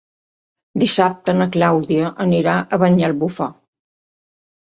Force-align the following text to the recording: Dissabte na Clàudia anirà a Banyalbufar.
Dissabte 0.83 1.33
na 1.41 1.47
Clàudia 1.57 2.09
anirà 2.25 2.55
a 2.61 2.79
Banyalbufar. 2.85 3.51